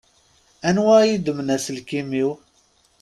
Anwa 0.67 0.95
i 1.01 1.07
yeddmen 1.09 1.53
aselkim-iw? 1.55 2.29